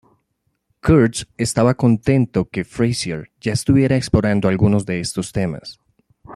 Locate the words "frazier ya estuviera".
2.65-3.95